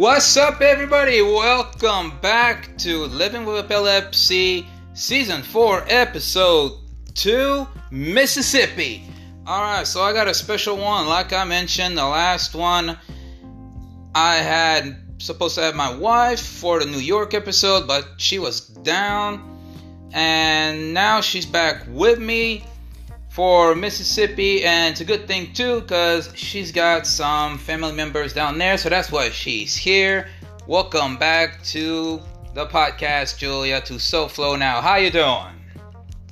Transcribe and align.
What's 0.00 0.34
up, 0.38 0.62
everybody? 0.62 1.20
Welcome 1.20 2.18
back 2.22 2.74
to 2.78 3.04
Living 3.04 3.44
with 3.44 3.66
Epilepsy, 3.66 4.66
Season 4.94 5.42
4, 5.42 5.84
Episode 5.88 6.72
2, 7.12 7.66
Mississippi. 7.90 9.04
Alright, 9.46 9.86
so 9.86 10.00
I 10.00 10.14
got 10.14 10.26
a 10.26 10.32
special 10.32 10.78
one. 10.78 11.06
Like 11.06 11.34
I 11.34 11.44
mentioned, 11.44 11.98
the 11.98 12.06
last 12.06 12.54
one 12.54 12.96
I 14.14 14.36
had 14.36 14.96
supposed 15.18 15.56
to 15.56 15.60
have 15.60 15.76
my 15.76 15.94
wife 15.94 16.40
for 16.40 16.80
the 16.80 16.86
New 16.86 16.96
York 16.96 17.34
episode, 17.34 17.86
but 17.86 18.08
she 18.16 18.38
was 18.38 18.62
down. 18.68 20.08
And 20.14 20.94
now 20.94 21.20
she's 21.20 21.44
back 21.44 21.84
with 21.86 22.18
me 22.18 22.64
for 23.40 23.74
Mississippi, 23.74 24.62
and 24.64 24.92
it's 24.92 25.00
a 25.00 25.04
good 25.06 25.26
thing 25.26 25.50
too 25.54 25.80
because 25.80 26.30
she's 26.34 26.70
got 26.70 27.06
some 27.06 27.56
family 27.56 27.92
members 27.92 28.34
down 28.34 28.58
there, 28.58 28.76
so 28.76 28.90
that's 28.90 29.10
why 29.10 29.30
she's 29.30 29.74
here. 29.74 30.28
Welcome 30.66 31.16
back 31.16 31.62
to 31.72 32.20
the 32.52 32.66
podcast, 32.66 33.38
Julia, 33.38 33.80
to 33.80 33.94
SoFlo 33.94 34.58
now. 34.58 34.82
How 34.82 34.96
you 34.96 35.10
doing? 35.10 35.54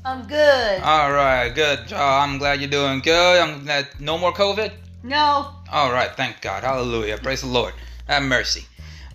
I'm 0.04 0.26
good. 0.26 0.82
All 0.82 1.10
right, 1.10 1.48
good. 1.48 1.90
Uh, 1.90 1.96
I'm 1.96 2.36
glad 2.36 2.60
you're 2.60 2.68
doing 2.68 3.00
good. 3.00 3.40
I'm 3.40 3.64
glad 3.64 3.88
no 3.98 4.18
more 4.18 4.34
COVID. 4.34 4.70
No. 5.02 5.54
All 5.72 5.90
right, 5.90 6.10
thank 6.10 6.42
God. 6.42 6.62
Hallelujah. 6.62 7.16
Praise 7.16 7.40
the 7.40 7.46
Lord. 7.46 7.72
Have 8.06 8.22
mercy. 8.22 8.66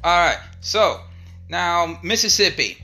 All 0.03 0.29
right, 0.29 0.39
so 0.61 0.99
now 1.47 1.99
Mississippi, 2.01 2.79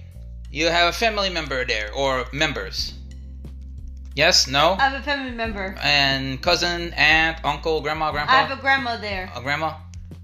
you 0.51 0.67
have 0.67 0.89
a 0.89 0.95
family 0.95 1.31
member 1.31 1.65
there 1.65 1.91
or 1.95 2.27
members. 2.31 2.93
Yes, 4.15 4.47
no, 4.47 4.75
I 4.79 4.89
have 4.89 4.99
a 4.99 5.03
family 5.03 5.31
member. 5.31 5.75
and 5.81 6.41
cousin, 6.41 6.93
aunt, 6.93 7.37
uncle, 7.45 7.79
grandma, 7.81 8.11
grandpa. 8.11 8.33
I 8.33 8.35
have 8.41 8.57
a 8.57 8.61
grandma 8.61 8.97
there. 8.97 9.31
A 9.35 9.41
grandma? 9.41 9.75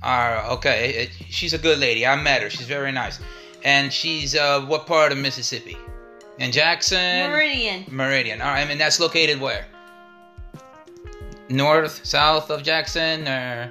Uh, 0.03 0.49
okay, 0.57 0.89
it, 1.03 1.09
she's 1.29 1.53
a 1.53 1.57
good 1.57 1.79
lady. 1.79 2.05
I 2.05 2.15
met 2.21 2.41
her. 2.41 2.49
She's 2.49 2.67
very 2.67 2.91
nice. 2.91 3.19
And 3.63 3.91
she's 3.93 4.35
uh, 4.35 4.61
what 4.61 4.85
part 4.85 5.11
of 5.11 5.17
Mississippi? 5.17 5.77
In 6.37 6.51
Jackson. 6.51 7.29
Meridian. 7.31 7.85
Meridian. 7.89 8.41
All 8.41 8.49
right. 8.49 8.61
I 8.61 8.67
mean, 8.67 8.77
that's 8.77 8.99
located 8.99 9.39
where? 9.39 9.65
North, 11.49 12.05
south 12.05 12.49
of 12.49 12.63
Jackson, 12.63 13.27
or 13.27 13.69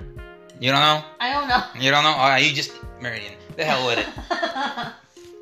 you 0.60 0.70
don't 0.70 0.80
know? 0.80 1.04
I 1.20 1.32
don't 1.32 1.48
know. 1.48 1.62
You 1.78 1.90
don't 1.90 2.04
know? 2.04 2.10
All 2.10 2.28
right, 2.28 2.44
you 2.44 2.52
just 2.54 2.72
Meridian. 3.00 3.34
The 3.56 3.64
hell 3.64 3.86
with 3.86 3.98
it. 3.98 4.06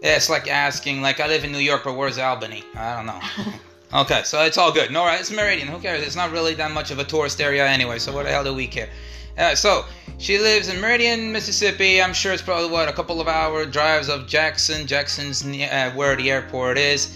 Yeah, 0.03 0.17
it's 0.17 0.29
like 0.29 0.49
asking, 0.49 1.01
like 1.01 1.21
I 1.21 1.29
live 1.29 1.45
in 1.45 1.53
New 1.53 1.59
York, 1.61 1.83
but 1.85 1.95
where's 1.97 2.19
Albany? 2.19 2.65
I 2.75 2.97
don't 2.97 3.07
know. 3.07 3.21
Okay, 3.95 4.23
so 4.25 4.43
it's 4.43 4.57
all 4.57 4.73
good. 4.73 4.91
No, 4.91 5.05
right? 5.05 5.21
It's 5.21 5.31
Meridian. 5.31 5.69
Who 5.69 5.79
cares? 5.79 6.03
It's 6.03 6.17
not 6.17 6.33
really 6.33 6.55
that 6.55 6.71
much 6.71 6.91
of 6.91 6.99
a 6.99 7.05
tourist 7.05 7.43
area 7.43 7.67
anyway. 7.67 7.99
So 7.99 8.11
what 8.11 8.25
the 8.25 8.31
hell 8.31 8.43
do 8.43 8.55
we 8.55 8.67
care? 8.67 8.89
Uh, 9.37 9.55
so 9.55 9.85
she 10.17 10.39
lives 10.39 10.69
in 10.69 10.81
Meridian, 10.81 11.31
Mississippi. 11.31 12.01
I'm 12.01 12.15
sure 12.15 12.33
it's 12.33 12.41
probably 12.41 12.71
what 12.71 12.89
a 12.89 12.93
couple 12.95 13.21
of 13.21 13.29
hour 13.29 13.67
drives 13.67 14.09
of 14.09 14.27
Jackson. 14.27 14.87
Jackson's 14.87 15.45
uh, 15.45 15.93
where 15.95 16.17
the 16.17 16.31
airport 16.31 16.79
is, 16.79 17.15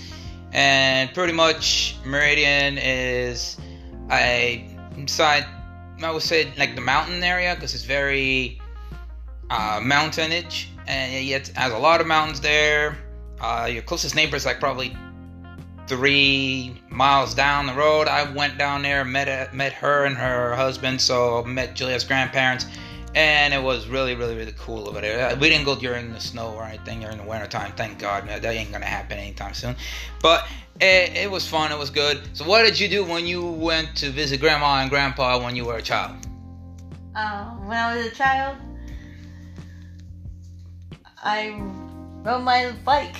and 0.52 1.12
pretty 1.14 1.32
much 1.32 1.96
Meridian 2.04 2.76
is 2.76 3.56
a 4.10 4.68
side. 5.06 5.46
I 6.02 6.10
would 6.10 6.22
say 6.22 6.52
like 6.58 6.74
the 6.74 6.82
mountain 6.82 7.22
area 7.22 7.54
because 7.54 7.74
it's 7.74 7.84
very 7.84 8.60
uh, 9.48 9.80
mountainage, 9.82 10.68
and 10.86 11.24
yet 11.24 11.48
has 11.56 11.72
a 11.72 11.78
lot 11.78 12.02
of 12.02 12.06
mountains 12.06 12.42
there. 12.42 12.98
Uh, 13.40 13.66
your 13.70 13.82
closest 13.82 14.14
neighbor 14.14 14.36
is 14.36 14.44
like 14.44 14.60
probably 14.60 14.94
three 15.86 16.80
miles 16.90 17.34
down 17.34 17.66
the 17.66 17.74
road. 17.74 18.08
I 18.08 18.30
went 18.30 18.58
down 18.58 18.82
there, 18.82 19.04
met 19.04 19.54
met 19.54 19.72
her 19.74 20.04
and 20.04 20.16
her 20.16 20.54
husband, 20.54 21.00
so 21.00 21.42
met 21.44 21.74
Julia's 21.74 22.04
grandparents, 22.04 22.66
and 23.14 23.54
it 23.54 23.62
was 23.62 23.88
really, 23.88 24.14
really, 24.14 24.36
really 24.36 24.54
cool 24.58 24.88
over 24.88 25.00
there. 25.00 25.34
We 25.36 25.48
didn't 25.48 25.64
go 25.64 25.74
during 25.74 26.12
the 26.12 26.20
snow 26.20 26.52
or 26.52 26.64
anything 26.64 27.00
during 27.00 27.18
the 27.18 27.24
winter 27.24 27.46
time, 27.46 27.72
thank 27.76 27.98
God. 27.98 28.28
That 28.28 28.44
ain't 28.44 28.72
gonna 28.72 28.84
happen 28.84 29.18
anytime 29.18 29.54
soon. 29.54 29.76
But 30.20 30.46
it, 30.80 31.16
it 31.16 31.30
was 31.30 31.46
fun. 31.48 31.72
It 31.72 31.78
was 31.78 31.90
good. 31.90 32.20
So, 32.34 32.44
what 32.44 32.64
did 32.64 32.78
you 32.78 32.88
do 32.88 33.04
when 33.04 33.26
you 33.26 33.44
went 33.44 33.96
to 33.96 34.10
visit 34.10 34.40
grandma 34.40 34.80
and 34.80 34.90
grandpa 34.90 35.42
when 35.42 35.56
you 35.56 35.64
were 35.64 35.76
a 35.76 35.82
child? 35.82 36.16
Um, 37.14 37.66
when 37.66 37.78
I 37.78 37.96
was 37.96 38.06
a 38.06 38.10
child, 38.10 38.58
I 41.22 41.58
rode 42.22 42.42
my 42.42 42.72
bike. 42.84 43.16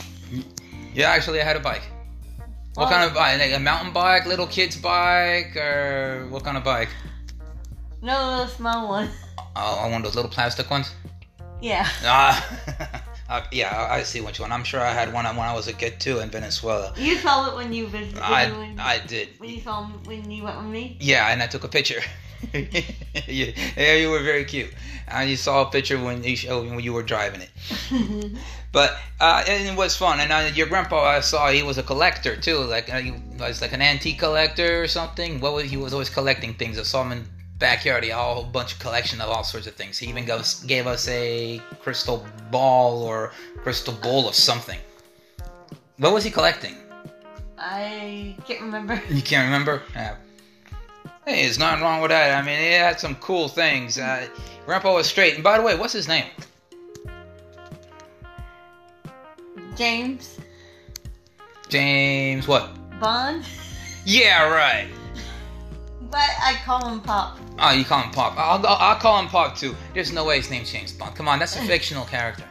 Yeah, 0.94 1.10
actually, 1.10 1.41
I 1.41 1.44
had 1.44 1.56
a 1.56 1.60
bike. 1.60 1.82
What 2.76 2.91
kind 2.91 3.04
of 3.04 3.14
bike? 3.14 3.38
Like 3.38 3.54
a 3.54 3.59
mountain 3.59 3.92
bike, 3.92 4.26
little 4.26 4.47
kid's 4.47 4.76
bike, 4.76 5.56
or 5.56 6.26
what 6.28 6.44
kind 6.44 6.59
of 6.59 6.64
bike? 6.64 6.91
No 8.03 8.31
little 8.31 8.47
small 8.48 8.88
one. 8.88 9.09
Oh, 9.56 9.88
one 9.88 9.94
of 9.94 10.03
those 10.03 10.14
little 10.14 10.31
plastic 10.31 10.70
ones. 10.70 10.92
Yeah. 11.62 11.88
Ah, 12.04 12.37
uh, 13.31 13.41
yeah, 13.50 13.75
I 13.75 14.00
I 14.00 14.03
see 14.03 14.20
which 14.20 14.41
one. 14.41 14.53
I'm 14.53 14.62
sure 14.62 14.82
I 14.82 14.92
had 14.92 15.10
one 15.10 15.25
when 15.25 15.48
I 15.48 15.54
was 15.54 15.69
a 15.69 15.72
kid 15.72 15.98
too 15.98 16.19
in 16.19 16.28
Venezuela. 16.28 16.92
You 16.98 17.16
saw 17.16 17.48
it 17.50 17.56
when 17.56 17.72
you 17.72 17.87
visited. 17.87 18.20
I 18.20 18.50
when, 18.53 18.78
I 18.78 18.98
did. 18.98 19.28
when 19.38 19.48
you 19.48 19.60
saw 19.60 19.87
when 20.04 20.31
you 20.31 20.44
went 20.44 20.58
with 20.58 20.66
me. 20.66 20.98
Yeah, 21.00 21.32
and 21.32 21.43
I 21.43 21.47
took 21.47 21.64
a 21.64 21.69
picture. 21.69 22.03
yeah, 22.55 23.51
yeah, 23.77 23.95
you 23.95 24.11
were 24.11 24.23
very 24.23 24.45
cute. 24.45 24.73
And 25.09 25.31
you 25.31 25.37
saw 25.37 25.63
a 25.63 25.71
picture 25.71 26.03
when 26.03 26.25
you 26.25 26.37
showed 26.37 26.69
when 26.69 26.81
you 26.81 26.93
were 26.93 27.03
driving 27.03 27.43
it. 27.43 27.51
But 28.73 28.99
uh, 29.21 29.43
and 29.49 29.67
it 29.67 29.75
was 29.75 29.97
fun. 29.97 30.21
And 30.21 30.31
uh, 30.31 30.51
your 30.55 30.67
grandpa, 30.67 31.03
I 31.03 31.21
saw 31.21 31.49
he 31.51 31.63
was 31.63 31.79
a 31.79 31.83
collector 31.83 32.37
too. 32.37 32.59
Like 32.59 32.93
uh, 32.93 32.99
he 32.99 33.15
was 33.39 33.63
like 33.63 33.73
an 33.73 33.81
antique 33.81 34.19
collector 34.19 34.83
or 34.83 34.87
something. 34.87 35.41
What 35.41 35.55
was 35.55 35.71
he 35.71 35.79
was 35.79 35.95
always 35.95 36.11
collecting 36.11 36.53
things. 36.53 36.79
I 36.79 36.83
saw 36.83 37.03
him 37.03 37.13
in 37.13 37.25
backyard. 37.59 38.05
He 38.05 38.11
had 38.11 38.19
a 38.19 38.23
whole 38.23 38.45
bunch 38.45 38.75
of 38.75 38.79
collection 38.79 39.21
of 39.23 39.31
all 39.31 39.45
sorts 39.45 39.67
of 39.67 39.75
things. 39.75 39.97
He 39.97 40.09
even 40.09 40.27
gave 40.27 40.41
us, 40.41 40.63
gave 40.65 40.87
us 40.87 41.09
a 41.09 41.59
crystal 41.81 42.27
ball 42.51 43.03
or 43.03 43.33
crystal 43.63 43.95
bowl 43.95 44.29
of 44.29 44.35
something. 44.35 44.79
What 45.97 46.13
was 46.13 46.25
he 46.25 46.31
collecting? 46.31 46.77
I 47.59 48.37
can't 48.47 48.61
remember. 48.61 49.01
You 49.09 49.23
can't 49.23 49.47
remember? 49.47 49.83
Yeah. 49.95 50.17
Hey, 51.26 51.42
there's 51.42 51.59
nothing 51.59 51.82
wrong 51.82 52.00
with 52.00 52.10
that. 52.12 52.38
I 52.38 52.47
mean, 52.47 52.59
he 52.60 52.70
had 52.72 53.00
some 53.00 53.16
cool 53.16 53.48
things. 53.48 53.98
Uh, 53.98 54.28
Grandpa 54.64 54.94
was 54.94 55.09
straight. 55.09 55.34
And 55.34 55.42
by 55.42 55.59
the 55.59 55.64
way, 55.64 55.76
what's 55.76 55.92
his 55.92 56.06
name? 56.06 56.26
James 59.76 60.38
James 61.69 62.47
what? 62.48 62.70
Bond, 63.00 63.44
Yeah, 64.06 64.48
right. 64.48 64.88
but 66.10 66.20
I 66.20 66.59
call 66.64 66.88
him 66.88 67.00
Pop. 67.00 67.38
Oh, 67.58 67.72
you 67.72 67.84
call 67.84 68.03
him 68.03 68.10
Pop. 68.12 68.38
I'll, 68.38 68.64
I'll, 68.66 68.76
I'll 68.76 68.97
call 68.97 69.19
him 69.20 69.26
Pop 69.28 69.56
too. 69.56 69.75
There's 69.93 70.12
no 70.12 70.25
way 70.25 70.37
his 70.38 70.48
name's 70.48 70.72
James 70.72 70.93
Bond. 70.93 71.14
Come 71.16 71.28
on, 71.28 71.38
that's 71.41 71.56
a 71.56 71.62
fictional 71.66 72.04
character. 72.06 72.44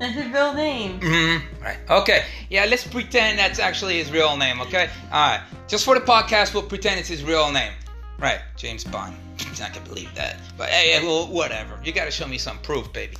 That's 0.00 0.14
his 0.14 0.32
real 0.32 0.54
name. 0.54 0.98
Mm-hmm. 0.98 1.62
Right. 1.62 1.76
Okay. 1.90 2.24
Yeah, 2.48 2.64
let's 2.64 2.86
pretend 2.86 3.38
that's 3.38 3.58
actually 3.58 3.98
his 3.98 4.10
real 4.10 4.34
name, 4.36 4.60
okay? 4.62 4.88
Alright. 5.12 5.40
Just 5.68 5.84
for 5.84 5.94
the 5.94 6.00
podcast, 6.00 6.54
we'll 6.54 6.62
pretend 6.62 6.98
it's 6.98 7.08
his 7.08 7.22
real 7.22 7.52
name. 7.52 7.72
Right. 8.18 8.40
James 8.56 8.82
Bond. 8.82 9.14
I 9.62 9.68
can 9.68 9.84
believe 9.84 10.12
that. 10.14 10.38
But 10.56 10.70
hey, 10.70 10.98
well, 11.06 11.26
whatever. 11.28 11.78
You 11.84 11.92
gotta 11.92 12.10
show 12.10 12.26
me 12.26 12.38
some 12.38 12.58
proof, 12.60 12.90
baby. 12.94 13.18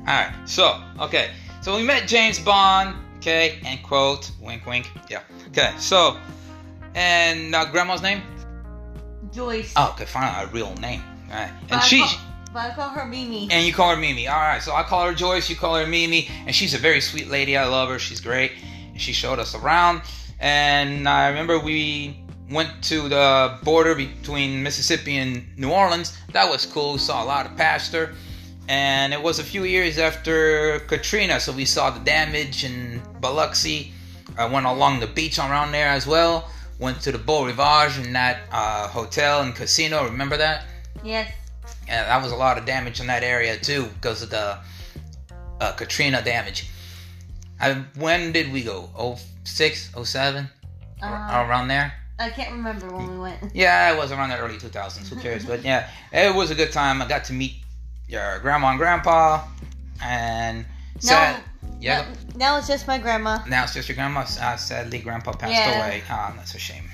Alright. 0.00 0.32
So, 0.46 0.82
okay. 0.98 1.30
So 1.62 1.76
we 1.76 1.84
met 1.84 2.08
James 2.08 2.40
Bond, 2.40 2.96
okay? 3.18 3.60
And 3.64 3.80
quote, 3.84 4.32
wink, 4.40 4.66
wink. 4.66 4.90
Yeah. 5.08 5.22
Okay. 5.48 5.72
So, 5.78 6.16
and 6.96 7.54
uh, 7.54 7.66
grandma's 7.70 8.02
name? 8.02 8.22
Joyce. 9.32 9.72
Oh, 9.76 9.90
okay. 9.94 10.06
Finally, 10.06 10.44
a 10.44 10.52
real 10.52 10.74
name. 10.80 11.04
Alright. 11.28 11.50
And 11.70 11.80
I 11.80 11.80
she. 11.80 12.00
call- 12.00 12.29
but 12.52 12.70
I 12.70 12.74
call 12.74 12.88
her 12.90 13.04
Mimi. 13.04 13.48
And 13.50 13.66
you 13.66 13.72
call 13.72 13.90
her 13.90 13.96
Mimi. 13.96 14.26
All 14.26 14.38
right. 14.38 14.62
So 14.62 14.74
I 14.74 14.82
call 14.82 15.06
her 15.06 15.14
Joyce. 15.14 15.48
You 15.48 15.56
call 15.56 15.76
her 15.76 15.86
Mimi. 15.86 16.28
And 16.46 16.54
she's 16.54 16.74
a 16.74 16.78
very 16.78 17.00
sweet 17.00 17.28
lady. 17.28 17.56
I 17.56 17.66
love 17.66 17.88
her. 17.88 17.98
She's 17.98 18.20
great. 18.20 18.52
And 18.90 19.00
she 19.00 19.12
showed 19.12 19.38
us 19.38 19.54
around. 19.54 20.02
And 20.40 21.08
I 21.08 21.28
remember 21.28 21.58
we 21.58 22.24
went 22.50 22.82
to 22.84 23.08
the 23.08 23.58
border 23.62 23.94
between 23.94 24.62
Mississippi 24.62 25.18
and 25.18 25.46
New 25.56 25.70
Orleans. 25.70 26.16
That 26.32 26.50
was 26.50 26.66
cool. 26.66 26.94
We 26.94 26.98
saw 26.98 27.22
a 27.22 27.26
lot 27.26 27.46
of 27.46 27.56
pasture. 27.56 28.14
And 28.68 29.12
it 29.12 29.22
was 29.22 29.38
a 29.38 29.44
few 29.44 29.64
years 29.64 29.98
after 29.98 30.80
Katrina. 30.80 31.38
So 31.40 31.52
we 31.52 31.64
saw 31.64 31.90
the 31.90 32.00
damage 32.00 32.64
in 32.64 33.00
Biloxi. 33.20 33.92
I 34.38 34.46
went 34.46 34.66
along 34.66 35.00
the 35.00 35.06
beach 35.06 35.38
around 35.38 35.72
there 35.72 35.88
as 35.88 36.06
well. 36.06 36.50
Went 36.78 37.00
to 37.02 37.12
the 37.12 37.18
Beau 37.18 37.44
Rivage 37.44 38.04
in 38.04 38.12
that 38.14 38.40
uh, 38.50 38.88
hotel 38.88 39.42
and 39.42 39.54
casino. 39.54 40.04
Remember 40.04 40.36
that? 40.36 40.64
Yes. 41.04 41.32
Yeah, 41.90 42.04
that 42.06 42.22
was 42.22 42.30
a 42.30 42.36
lot 42.36 42.56
of 42.56 42.64
damage 42.66 43.00
in 43.00 43.08
that 43.08 43.24
area 43.24 43.56
too 43.56 43.86
because 43.94 44.22
of 44.22 44.30
the 44.30 44.58
uh, 45.60 45.72
Katrina 45.72 46.22
damage. 46.22 46.68
I, 47.60 47.72
when 47.96 48.30
did 48.30 48.52
we 48.52 48.62
go? 48.62 48.88
06, 49.44 49.90
07? 50.04 50.48
Uh, 51.02 51.06
around 51.06 51.66
there? 51.66 51.92
I 52.20 52.30
can't 52.30 52.52
remember 52.52 52.86
when 52.94 53.10
we 53.10 53.18
went. 53.18 53.38
Yeah, 53.54 53.92
it 53.92 53.96
was 53.98 54.12
around 54.12 54.28
the 54.28 54.38
early 54.38 54.56
2000s. 54.56 55.08
Who 55.08 55.16
cares? 55.16 55.44
but 55.44 55.64
yeah, 55.64 55.90
it 56.12 56.32
was 56.34 56.50
a 56.52 56.54
good 56.54 56.70
time. 56.72 57.02
I 57.02 57.08
got 57.08 57.24
to 57.24 57.32
meet 57.32 57.54
your 58.08 58.38
grandma 58.38 58.68
and 58.70 58.78
grandpa. 58.78 59.44
And 60.02 60.64
sad, 61.00 61.42
yeah, 61.80 62.02
Now, 62.36 62.36
now 62.36 62.58
it's 62.58 62.68
just 62.68 62.86
my 62.86 62.98
grandma. 62.98 63.38
now 63.48 63.64
it's 63.64 63.74
just 63.74 63.88
your 63.88 63.96
grandma. 63.96 64.20
Uh, 64.20 64.56
sadly, 64.56 65.00
grandpa 65.00 65.32
passed 65.32 65.52
Yeah. 65.52 65.76
away. 65.78 66.02
Ah, 66.08 66.32
that's 66.36 66.54
a 66.54 66.58
shame. 66.58 66.84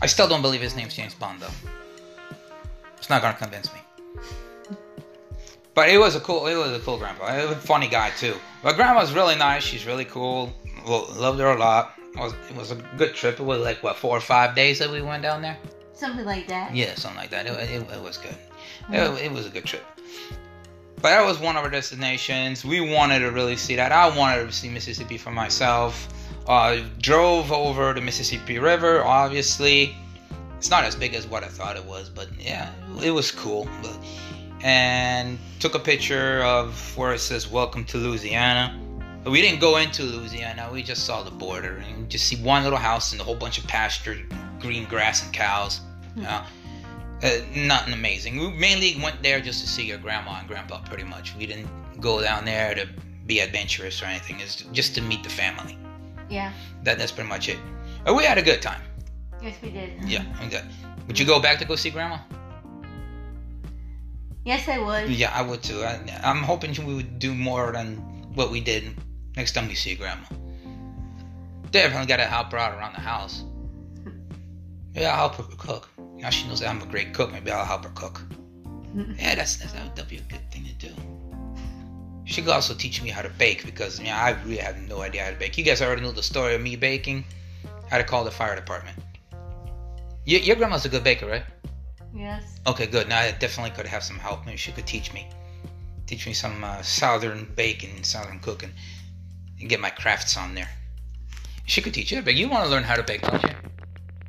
I 0.00 0.06
still 0.06 0.28
don't 0.28 0.42
believe 0.42 0.62
his 0.62 0.74
name's 0.74 0.94
James 0.94 1.14
Bond 1.14 1.40
though. 1.40 1.50
It's 3.02 3.10
not 3.10 3.20
gonna 3.20 3.36
convince 3.36 3.68
me. 3.74 3.80
But 5.74 5.88
it 5.88 5.98
was 5.98 6.14
a 6.14 6.20
cool, 6.20 6.46
it 6.46 6.54
was 6.54 6.70
a 6.70 6.78
cool 6.78 6.98
grandpa. 6.98 7.36
He 7.36 7.44
was 7.44 7.56
a 7.56 7.58
funny 7.58 7.88
guy 7.88 8.10
too. 8.10 8.36
But 8.62 8.76
grandma's 8.76 9.12
really 9.12 9.34
nice. 9.34 9.64
She's 9.64 9.84
really 9.84 10.04
cool. 10.04 10.54
Loved 10.86 11.40
her 11.40 11.48
a 11.48 11.58
lot. 11.58 11.94
It 12.14 12.20
was, 12.20 12.32
it 12.48 12.54
was 12.54 12.70
a 12.70 12.76
good 12.96 13.12
trip. 13.12 13.40
It 13.40 13.42
was 13.42 13.58
like 13.58 13.82
what 13.82 13.96
four 13.96 14.16
or 14.16 14.20
five 14.20 14.54
days 14.54 14.78
that 14.78 14.88
we 14.88 15.02
went 15.02 15.24
down 15.24 15.42
there. 15.42 15.58
Something 15.94 16.24
like 16.24 16.46
that. 16.46 16.76
Yeah, 16.76 16.94
something 16.94 17.18
like 17.18 17.30
that. 17.30 17.46
It, 17.46 17.54
it, 17.70 17.90
it 17.90 18.00
was 18.00 18.18
good. 18.18 18.36
It, 18.92 19.24
it 19.24 19.32
was 19.32 19.46
a 19.46 19.50
good 19.50 19.64
trip. 19.64 19.84
But 20.94 21.08
that 21.08 21.26
was 21.26 21.40
one 21.40 21.56
of 21.56 21.64
our 21.64 21.70
destinations. 21.70 22.64
We 22.64 22.80
wanted 22.80 23.18
to 23.18 23.32
really 23.32 23.56
see 23.56 23.74
that. 23.74 23.90
I 23.90 24.16
wanted 24.16 24.46
to 24.46 24.52
see 24.52 24.68
Mississippi 24.68 25.18
for 25.18 25.32
myself. 25.32 26.06
Uh, 26.46 26.82
drove 27.00 27.50
over 27.50 27.92
the 27.94 28.00
Mississippi 28.00 28.60
River. 28.60 29.02
Obviously, 29.02 29.96
it's 30.62 30.70
not 30.70 30.84
as 30.84 30.94
big 30.94 31.12
as 31.14 31.26
what 31.26 31.42
I 31.42 31.48
thought 31.48 31.74
it 31.74 31.84
was, 31.84 32.08
but 32.08 32.28
yeah, 32.38 32.70
it 33.02 33.10
was 33.10 33.32
cool. 33.32 33.66
But, 33.82 33.98
and 34.62 35.36
took 35.58 35.74
a 35.74 35.78
picture 35.80 36.40
of 36.44 36.96
where 36.96 37.12
it 37.12 37.18
says 37.18 37.50
"Welcome 37.50 37.84
to 37.86 37.98
Louisiana." 37.98 38.78
But 39.24 39.32
we 39.32 39.42
didn't 39.42 39.58
go 39.58 39.78
into 39.78 40.04
Louisiana. 40.04 40.70
We 40.72 40.84
just 40.84 41.04
saw 41.04 41.24
the 41.24 41.32
border 41.32 41.82
and 41.88 42.08
just 42.08 42.28
see 42.28 42.36
one 42.36 42.62
little 42.62 42.78
house 42.78 43.10
and 43.10 43.20
a 43.20 43.24
whole 43.24 43.34
bunch 43.34 43.58
of 43.58 43.66
pasture, 43.66 44.16
green 44.60 44.84
grass 44.84 45.24
and 45.24 45.32
cows. 45.32 45.80
Know? 46.14 46.42
Uh, 47.24 47.30
nothing 47.56 47.92
amazing. 47.92 48.38
We 48.38 48.52
mainly 48.52 48.94
went 49.02 49.20
there 49.20 49.40
just 49.40 49.62
to 49.62 49.66
see 49.66 49.84
your 49.84 49.98
grandma 49.98 50.38
and 50.38 50.46
grandpa, 50.46 50.80
pretty 50.82 51.02
much. 51.02 51.34
We 51.34 51.44
didn't 51.46 51.68
go 52.00 52.22
down 52.22 52.44
there 52.44 52.72
to 52.76 52.86
be 53.26 53.40
adventurous 53.40 54.00
or 54.00 54.04
anything. 54.04 54.38
It's 54.38 54.62
just 54.70 54.94
to 54.94 55.02
meet 55.02 55.24
the 55.24 55.30
family. 55.30 55.76
Yeah. 56.30 56.52
That 56.84 56.98
that's 56.98 57.10
pretty 57.10 57.28
much 57.28 57.48
it. 57.48 57.58
But 58.04 58.14
we 58.14 58.22
had 58.22 58.38
a 58.38 58.42
good 58.42 58.62
time. 58.62 58.80
Yes, 59.42 59.56
we 59.62 59.70
did. 59.70 59.90
Yeah, 60.04 60.24
okay. 60.44 60.62
Would 61.06 61.18
you 61.18 61.26
go 61.26 61.40
back 61.40 61.58
to 61.58 61.64
go 61.64 61.74
see 61.74 61.90
grandma? 61.90 62.18
Yes, 64.44 64.68
I 64.68 64.78
would. 64.78 65.10
Yeah, 65.10 65.32
I 65.34 65.42
would 65.42 65.62
too. 65.62 65.82
I, 65.82 66.00
I'm 66.22 66.42
hoping 66.42 66.74
we 66.86 66.94
would 66.94 67.18
do 67.18 67.34
more 67.34 67.72
than 67.72 67.96
what 68.34 68.50
we 68.50 68.60
did 68.60 68.96
next 69.36 69.52
time 69.52 69.68
we 69.68 69.74
see 69.74 69.94
grandma. 69.94 70.26
Definitely 71.70 72.06
got 72.06 72.18
to 72.18 72.24
help 72.24 72.52
her 72.52 72.58
out 72.58 72.76
around 72.78 72.94
the 72.94 73.00
house. 73.00 73.44
Yeah, 74.94 75.10
I'll 75.12 75.30
help 75.30 75.36
her 75.36 75.56
cook. 75.56 75.88
Now 76.16 76.30
she 76.30 76.46
knows 76.46 76.60
that 76.60 76.68
I'm 76.68 76.82
a 76.82 76.86
great 76.86 77.14
cook. 77.14 77.32
Maybe 77.32 77.50
I'll 77.50 77.64
help 77.64 77.84
her 77.84 77.92
cook. 77.94 78.22
Yeah, 79.18 79.36
that's, 79.36 79.56
that's 79.56 79.72
that 79.72 79.96
would 79.96 80.08
be 80.08 80.18
a 80.18 80.20
good 80.20 80.52
thing 80.52 80.66
to 80.66 80.74
do. 80.74 80.92
She 82.24 82.42
could 82.42 82.50
also 82.50 82.74
teach 82.74 83.02
me 83.02 83.08
how 83.08 83.22
to 83.22 83.30
bake 83.30 83.64
because 83.64 83.98
yeah, 83.98 84.22
I 84.22 84.32
really 84.42 84.58
have 84.58 84.76
no 84.82 85.00
idea 85.00 85.24
how 85.24 85.30
to 85.30 85.36
bake. 85.36 85.56
You 85.56 85.64
guys 85.64 85.80
already 85.80 86.02
know 86.02 86.12
the 86.12 86.22
story 86.22 86.54
of 86.54 86.60
me 86.60 86.76
baking. 86.76 87.24
How 87.88 87.96
to 87.96 88.04
call 88.04 88.22
the 88.22 88.30
fire 88.30 88.54
department. 88.54 88.98
Your, 90.24 90.40
your 90.40 90.56
grandma's 90.56 90.84
a 90.84 90.88
good 90.88 91.04
baker, 91.04 91.26
right? 91.26 91.44
Yes. 92.14 92.60
Okay, 92.66 92.86
good. 92.86 93.08
Now 93.08 93.20
I 93.20 93.32
definitely 93.32 93.70
could 93.70 93.86
have 93.86 94.02
some 94.02 94.18
help. 94.18 94.46
Maybe 94.46 94.58
she 94.58 94.72
could 94.72 94.86
teach 94.86 95.12
me, 95.12 95.26
teach 96.06 96.26
me 96.26 96.32
some 96.32 96.62
uh, 96.62 96.82
southern 96.82 97.48
baking, 97.56 98.04
southern 98.04 98.38
cooking, 98.38 98.70
and 99.58 99.68
get 99.68 99.80
my 99.80 99.90
crafts 99.90 100.36
on 100.36 100.54
there. 100.54 100.68
She 101.64 101.80
could 101.80 101.94
teach 101.94 102.12
you, 102.12 102.22
but 102.22 102.34
you 102.34 102.48
want 102.48 102.64
to 102.64 102.70
learn 102.70 102.82
how 102.82 102.96
to 102.96 103.02
bake, 103.02 103.22
don't 103.22 103.42
you? 103.42 103.50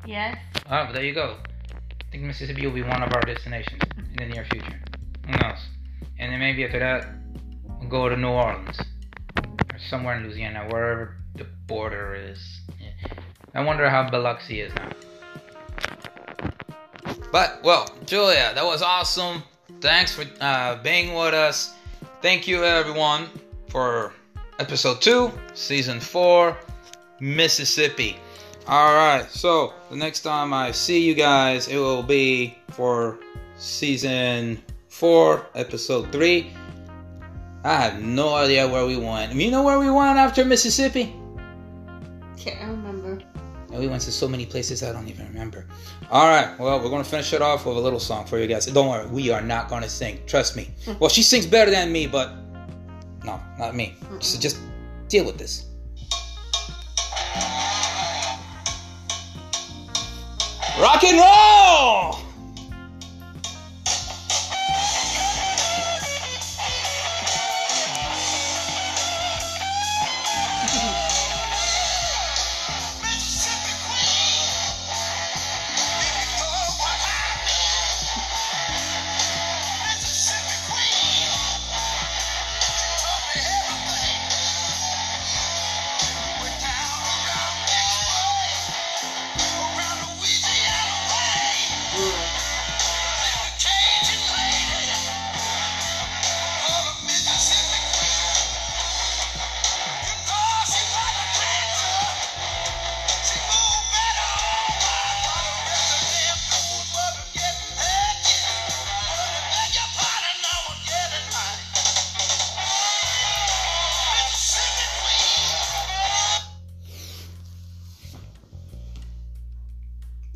Yes. 0.06 0.38
Oh, 0.68 0.86
well, 0.86 0.94
there 0.94 1.04
you 1.04 1.14
go. 1.14 1.38
I 1.74 2.12
think 2.12 2.24
Mississippi 2.24 2.66
will 2.66 2.74
be 2.74 2.84
one 2.84 3.02
of 3.04 3.14
our 3.14 3.22
destinations 3.22 3.82
in 3.98 4.16
the 4.16 4.26
near 4.26 4.46
future. 4.46 4.80
Who 5.26 5.32
knows? 5.32 5.60
And 6.20 6.32
then 6.32 6.40
maybe 6.40 6.64
after 6.64 6.80
that, 6.80 7.08
we'll 7.80 7.90
go 7.90 8.08
to 8.08 8.16
New 8.16 8.30
Orleans 8.30 8.80
or 9.72 9.80
somewhere 9.90 10.16
in 10.18 10.24
Louisiana, 10.24 10.68
wherever 10.70 11.18
the 11.36 11.46
border 11.66 12.16
is. 12.16 12.62
Yeah. 12.80 12.92
I 13.56 13.64
wonder 13.64 13.90
how 13.90 14.10
Biloxi 14.10 14.62
is 14.62 14.74
now. 14.76 14.92
But 17.34 17.64
well, 17.64 17.90
Julia, 18.06 18.52
that 18.54 18.64
was 18.64 18.84
awesome. 18.84 19.42
Thanks 19.82 20.14
for 20.14 20.24
uh, 20.40 20.76
being 20.84 21.16
with 21.16 21.34
us. 21.34 21.74
Thank 22.22 22.48
you, 22.48 22.64
everyone, 22.64 23.28
for 23.70 24.14
episode 24.60 25.02
two, 25.02 25.32
season 25.56 26.00
four, 26.00 26.56
Mississippi. 27.20 28.18
All 28.68 28.94
right, 28.94 29.26
so 29.32 29.74
the 29.90 29.96
next 29.96 30.22
time 30.22 30.54
I 30.54 30.70
see 30.74 31.04
you 31.04 31.16
guys, 31.16 31.68
it 31.70 31.78
will 31.78 32.04
be 32.04 32.56
for 32.70 33.18
season 33.58 34.62
four, 34.88 35.48
episode 35.56 36.12
three. 36.12 36.54
I 37.64 37.78
have 37.78 38.00
no 38.00 38.36
idea 38.36 38.68
where 38.68 38.86
we 38.86 38.96
went. 38.96 39.34
You 39.34 39.50
know 39.50 39.64
where 39.64 39.80
we 39.80 39.90
went 39.90 40.20
after 40.20 40.46
Mississippi? 40.46 41.16
Can't 42.38 42.83
remember. 43.74 43.88
We 43.88 43.92
went 43.92 44.04
to 44.04 44.12
so 44.12 44.28
many 44.28 44.46
places 44.46 44.84
I 44.84 44.92
don't 44.92 45.08
even 45.08 45.28
remember. 45.28 45.66
All 46.12 46.28
right, 46.28 46.58
well, 46.60 46.82
we're 46.82 46.90
gonna 46.90 47.04
finish 47.04 47.34
it 47.34 47.42
off 47.42 47.66
with 47.66 47.78
a 47.78 47.80
little 47.80 48.00
song 48.00 48.26
for 48.26 48.38
you 48.40 48.48
guys. 48.48 48.66
Don't 48.66 48.90
worry, 48.90 49.08
we 49.08 49.30
are 49.32 49.42
not 49.42 49.70
gonna 49.70 49.90
sing. 49.90 50.20
Trust 50.26 50.56
me. 50.56 50.70
Mm. 50.86 51.00
Well, 51.00 51.10
she 51.10 51.24
sings 51.24 51.46
better 51.46 51.72
than 51.72 51.92
me, 51.92 52.08
but 52.08 52.32
no, 53.24 53.40
not 53.58 53.76
me. 53.76 53.96
So 54.20 54.40
just 54.40 54.58
deal 55.08 55.26
with 55.26 55.38
this. 55.38 55.66
Rock 60.80 61.04
and 61.04 61.20
roll! 61.20 62.23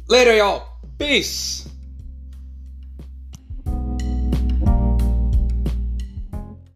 Later, 0.10 0.36
y'all. 0.38 0.64
Peace. 0.98 1.57